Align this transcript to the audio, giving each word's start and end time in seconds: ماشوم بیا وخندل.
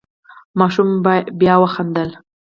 ماشوم 0.59 0.89
بیا 1.39 1.55
وخندل. 1.63 2.09